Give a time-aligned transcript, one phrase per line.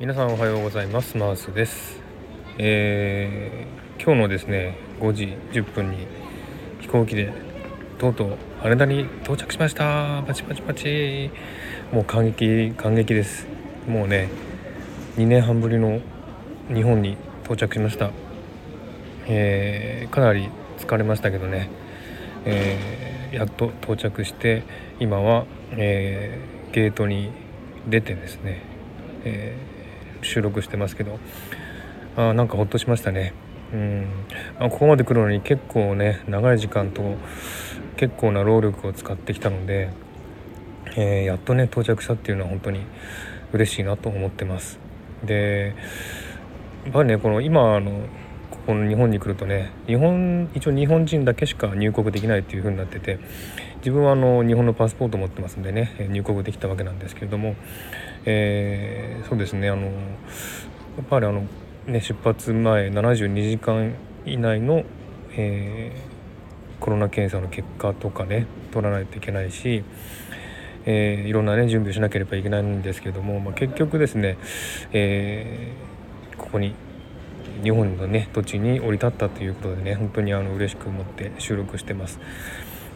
[0.00, 1.16] 皆さんおはようございます。
[1.16, 1.98] マウスです、
[2.56, 6.06] えー、今日のですね5時10分に
[6.78, 7.32] 飛行機で
[7.98, 10.22] とうとう羽田に到着しました。
[10.24, 11.32] パチパチパチ。
[11.90, 13.48] もう感激感激です。
[13.88, 14.28] もうね
[15.16, 16.00] 2年半ぶりの
[16.72, 18.12] 日本に到着しました、
[19.26, 21.70] えー、かなり疲れましたけどね、
[22.44, 24.62] えー、やっと到着して
[25.00, 26.38] 今は、え、
[26.70, 27.32] ゲートに
[27.88, 28.62] 出てですね、
[29.24, 29.56] え
[30.22, 31.18] 収録してますけど。
[32.18, 33.32] あなんかほっとしましたね。
[33.72, 34.06] うん。
[34.58, 37.14] あここまで来るのに結構ね長い時間と
[37.96, 39.90] 結構な労力を使ってきたので、
[40.96, 42.80] えー、やっとね到着したっていうのは本当に
[43.52, 44.80] 嬉しいなと思ってます。
[45.22, 45.76] で
[46.84, 48.02] やっぱりねこの今あの
[48.50, 53.20] ここの日本に来るとね日本一応日本人だけしか入国できないっていう風になってて
[53.78, 57.54] 自分はあの日本のパスポートを持ってますんでね入国できたわけなんですけれども、
[58.24, 59.90] えー、そうですねあのや
[61.02, 61.46] っぱりあの、
[61.86, 63.94] ね、出発前72時間
[64.26, 64.82] 以内の、
[65.36, 69.84] えー、コロナ検査の結果とかね取らないといけないし、
[70.84, 74.38] えー、いろんなね準備をしなければいけないんですけれども、まあ、結局ですね、
[74.92, 76.74] えー、ここに
[77.62, 82.18] 日本のね土地に降り立ったということでね本当にあの嬉しく思って収録してます。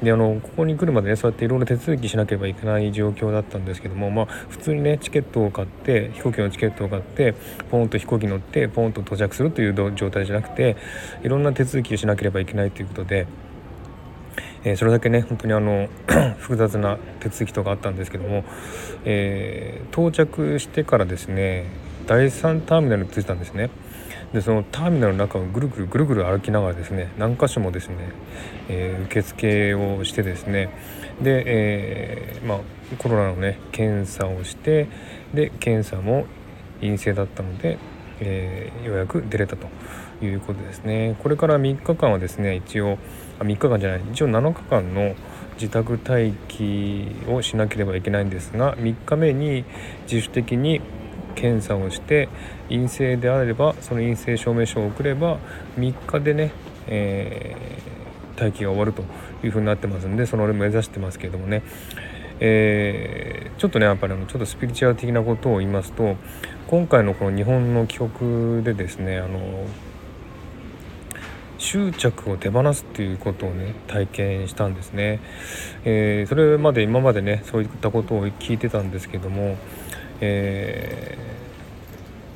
[0.03, 7.35] であのここに来るまでねそうやっていろいろ手続きしなければいけない状況だったんですけどもまあ普通にねチケットを買って飛行機のチケットを買って
[7.71, 10.77] ポンと飛行機乗ってポンと到着するという状態じゃなくて
[11.23, 13.27] いろんな手続きをしなければいけないということで。
[14.65, 15.89] えー、それだけね本当にあの
[16.39, 18.45] 複雑な手続きとかあったんですけども、
[19.05, 21.67] えー、到着してからですね
[22.07, 23.71] 第3ターミナルに着いたんですね。
[24.33, 27.97] でそのターミナルの中をぐるぐるぐるぐる歩きながらですね何箇所もですね、
[28.69, 30.71] えー、受付をしてですね
[31.21, 32.59] で、えー、まあ、
[32.99, 34.89] コロナのね検査をして
[35.35, 36.27] で検査も
[36.81, 37.79] 陰性だったので、
[38.21, 39.69] えー、ようやく出れたと
[40.25, 41.17] いうことですね。
[41.23, 42.99] これから3日間はですね一応
[43.39, 45.15] あ3日間じゃない一応7日間の
[45.55, 49.65] 自宅待機をしなければいけないんですが3日目に
[50.11, 50.81] 自主的に
[51.33, 52.29] 検査をして
[52.69, 55.39] 陰性であればその陰性証明書を送れば
[55.79, 56.53] 3日でね、
[56.87, 59.03] えー、待機が終わると
[59.45, 61.63] いうふうになってますんでその俺目指してますけどもね、
[62.41, 66.17] えー、ちょっとねやっぱりあのちょっとスピリチュアル的なことを言いますと
[66.69, 69.67] 今回のこの日本の帰国でですねあの
[71.63, 75.21] 執着を手放すっていうことをね体験したんですね、
[75.85, 79.57] えー、それまで今までねそういったことを聞いてたんですけども
[80.23, 81.19] え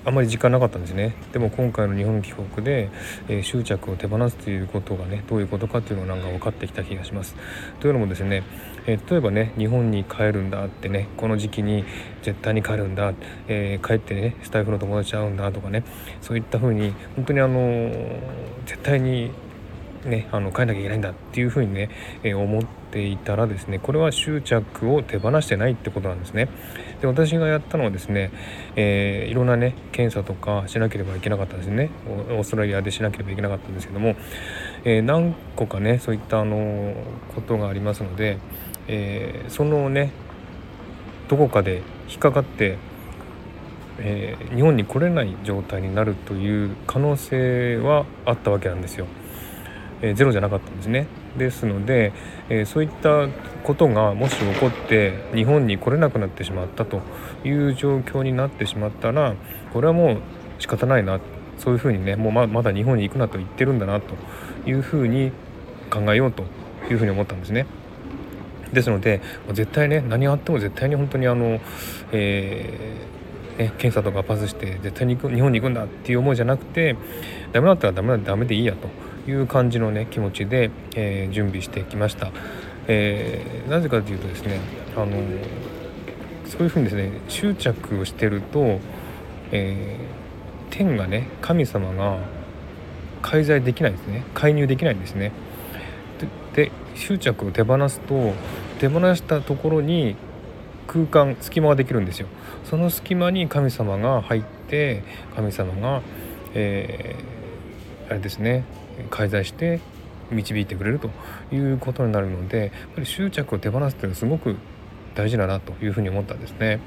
[0.05, 2.91] ー、あまり時間なかったんですねでも今回の日本帰国で、
[3.29, 7.37] えー、執着を手放すということがねどういうことかっていうのがなんか分かってきた気がします
[7.79, 8.43] というのもですね、
[8.87, 11.85] えー、例えばね日本に帰るんだってねこの時期に
[12.23, 13.15] 絶対に帰るんだ、
[13.47, 15.85] え帰ってねスタイフの友達会うんだとかね
[16.21, 17.93] そういった風に本当にあの
[18.67, 19.31] 絶対に
[20.07, 21.91] ね、あの変えなきゃいけないんだっていうふうにね、
[22.23, 26.49] えー、思っていたらですねこれは執着を手放してないってことなんですね。
[27.01, 28.31] で私がやったのはですね、
[28.75, 34.17] えー、いろんなね検査とかしなければいけなかったですねオーストラリアでしなければいけなかったんですけども、
[34.85, 36.95] えー、何個かねそういったあの
[37.35, 38.39] ことがありますので、
[38.89, 40.13] えそのね
[41.29, 42.79] どこかで引っかかって
[43.99, 49.07] えー、日本に来れない状態になるという可能性はあったわけなんですよ。
[50.03, 51.07] えー、ゼロじゃなかったんですね。
[51.39, 52.13] ですので、
[52.49, 53.29] えー、そういった
[53.67, 57.01] ことがもし起こって日本に来れなくなってしまったと
[57.45, 59.35] いう状況になってしまったら
[59.73, 60.19] これはもう
[60.61, 61.19] 仕方ないな
[61.59, 64.15] そういうふうにねもうままだ日本に行くなと言ってるんだなと
[64.69, 65.33] いうふうに
[65.91, 66.45] 考えようと
[66.89, 67.67] いうふうに思ったんですね。
[68.73, 69.21] ですので
[69.53, 71.61] 絶対ね何があっても絶対に本当にあの、
[72.13, 76.97] えーね、検査とかパスして絶対に日本に行くんだっていう思いじゃなくて
[77.53, 78.89] ダメだったらダメだダメでいいやと
[79.31, 82.31] いう感じのね気持ちで、えー、準備してきました、
[82.89, 84.61] えー、なぜかというとですね
[84.97, 85.17] あの
[86.47, 88.79] そういうふうにですね執着をしてると、
[89.51, 92.19] えー、天がね神様が
[93.23, 94.25] 介在できないんですね。
[94.35, 95.33] 介入できないんですね。
[96.55, 98.33] で執着を手放すと
[98.79, 100.17] 手放したところに
[100.87, 102.29] 空間隙間ができるんですよ。
[102.65, 105.03] その隙間に神様が入って
[105.35, 106.03] 神様が、
[106.55, 108.65] えー、あれですね
[109.11, 109.81] 介在して
[110.31, 111.11] 導いてくれると
[111.53, 114.57] いうことになるのでやっぱり執着を手放すというのはすごく
[115.15, 116.81] 大事だなというふうに思ったんですね。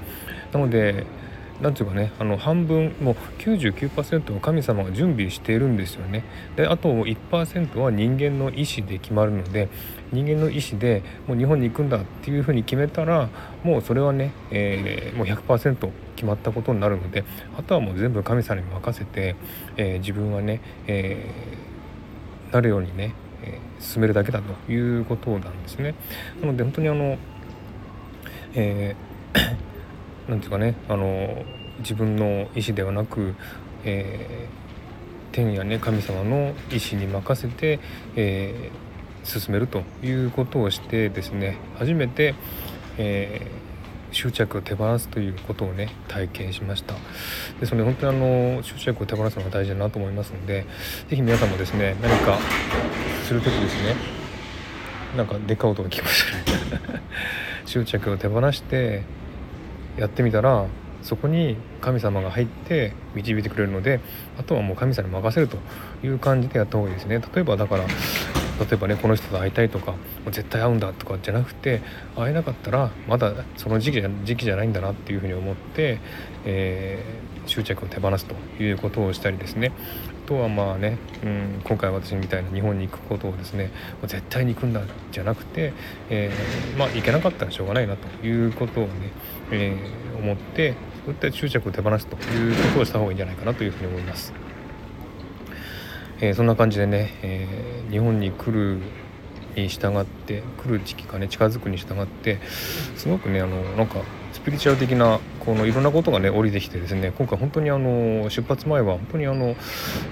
[0.54, 1.06] なので
[1.62, 6.24] なんていうかねあの半分もう99%は神様が準備しているんですよね
[6.56, 9.68] であと1%は人間の意思で決まるので
[10.14, 13.30] 人間の意思でもう日本に行くんだっていうふうに決めたら
[13.64, 17.26] もうそれはね、えー、もう100%決まったことになるので
[17.58, 19.36] あとはもう全部神様に任せて、
[19.76, 23.14] えー、自分はね、えー、なるようにね、
[23.54, 25.96] え進めるだけだということなんですね。
[26.42, 27.18] なので本当にあの、
[28.56, 29.10] えー
[30.30, 31.44] なんていうかねあの
[31.80, 33.36] 自分の意思ではなく、
[33.84, 37.80] えー、天やね神様の意思に任せて、
[38.16, 42.36] えー、進めるということをしてですね初めて、
[42.98, 43.69] えー、
[44.12, 46.96] 執着を手放すということをね体験しました。
[47.60, 50.66] でそれ本当にあの執着を手放すのが大事だなと思いますので
[51.10, 52.38] 是非皆さんもですね何か
[53.24, 53.96] する時ですね
[55.16, 56.08] なんかでかい音が聞こ
[56.48, 57.02] えたね
[57.66, 59.04] 執着を手放して
[59.98, 60.66] やってみたら
[61.02, 64.00] そこに神様が入って導いてくれるので
[64.38, 65.58] あとはもう神様に任せると
[66.04, 67.22] いう感じでやった方がいいですね。
[67.34, 67.86] 例えばだから
[68.60, 69.98] 例えばねこの人と会いたいとかも
[70.28, 71.82] う絶対会うんだとかじゃなくて
[72.16, 76.00] 会えなかったらまだその時期じゃ時期じゃないんだなっていうふうに思って、
[76.46, 79.72] えー、執着を手放すということをしたりですね
[80.30, 83.72] とはまあね、うん、今回私みたいな日本に行くことをですね
[84.04, 85.74] 絶対に行くんだじゃなくて、
[86.10, 88.92] えー、まあ行けなかったらしょうがないなということをね、
[89.52, 90.76] えー、思って
[91.06, 94.32] そういった執着を手放すということをした方がいいんじゃないかなというふうに思います。
[96.22, 98.80] えー、そんな感じでね、えー、日本に来る
[99.56, 102.40] に従って来る時期がね近づくに従って
[102.96, 104.02] すごくねあのなんか
[104.32, 109.56] スピリチュアル的なこのいろんなことがね降りてきてですね今回本当にあの出発前は本当にあの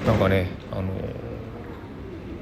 [0.06, 0.92] なんかねあの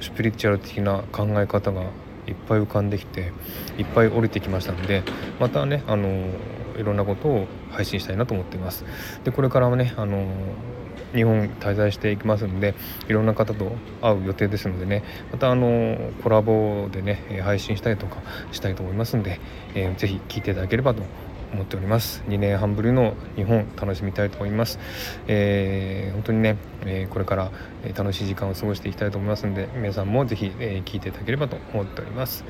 [0.02, 1.84] スピリチュアル的な考え方が
[2.28, 3.32] いっぱい浮かんできて
[3.78, 5.04] いっぱい降りてきましたので
[5.40, 6.30] またねあの
[6.78, 8.86] いろんなことを配信したいなと思っています。
[9.24, 10.28] でこれからもねあの
[11.14, 12.76] 日本滞在していきますので
[13.08, 13.72] いろんな方と
[14.02, 18.18] 会う予定ですのでねまたあのコラボでね配信したりとか
[18.52, 19.40] したいと思いますので、
[19.74, 21.04] えー、ぜひ聞いていただければと
[21.54, 22.24] 思っております。
[22.28, 24.78] 2年半ぶりの日本楽しみたいと思います、
[25.28, 27.52] えー、本当にね、えー、これから
[27.96, 32.44] 楽しい時間を過ごしていきたいと思いますので皆さんもぜひ、えー、聞いていただければと思っております。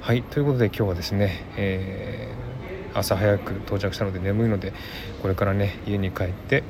[0.00, 4.72] はいということで今日はですね、えー、朝早く到着したので眠いので
[5.22, 6.62] これからね家に帰って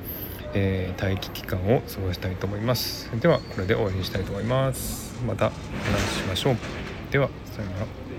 [0.54, 3.10] えー、待機期間を過ごしたいと思います。
[3.20, 5.14] ではこれで終わりにしたいと思います。
[5.26, 6.56] またお話ししましょう。
[7.10, 8.09] ではさようなら。